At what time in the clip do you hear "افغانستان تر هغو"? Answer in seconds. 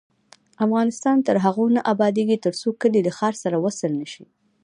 0.65-1.65